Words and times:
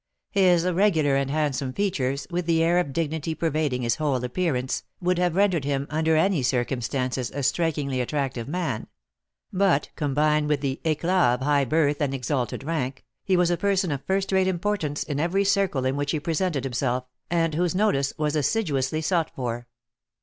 His 0.31 0.65
regular 0.67 1.15
and 1.15 1.29
handsome 1.29 1.73
features, 1.73 2.25
with 2.31 2.47
the 2.47 2.63
air 2.63 2.79
of 2.79 2.91
dignity 2.91 3.35
pervading 3.35 3.83
his 3.83 3.97
whole 3.97 4.23
appearance, 4.23 4.81
would 4.99 5.19
have 5.19 5.35
rendered 5.35 5.63
him, 5.63 5.85
under 5.91 6.15
any 6.15 6.41
circumstances, 6.41 7.29
a 7.29 7.43
strikingly 7.43 8.01
attractive 8.01 8.47
man; 8.47 8.87
but, 9.53 9.89
combined 9.95 10.47
with 10.49 10.61
the 10.61 10.81
éclat 10.83 11.35
of 11.35 11.41
high 11.41 11.65
birth 11.65 12.01
and 12.01 12.15
exalted 12.15 12.63
rank, 12.63 13.05
he 13.23 13.37
was 13.37 13.51
a 13.51 13.57
person 13.57 13.91
of 13.91 14.03
first 14.05 14.31
rate 14.31 14.47
importance 14.47 15.03
in 15.03 15.19
every 15.19 15.43
circle 15.43 15.85
in 15.85 15.95
which 15.95 16.09
he 16.09 16.19
presented 16.19 16.63
himself, 16.63 17.05
and 17.29 17.53
whose 17.53 17.75
notice 17.75 18.11
was 18.17 18.35
assiduously 18.35 19.01
sought 19.03 19.29
for. 19.35 19.67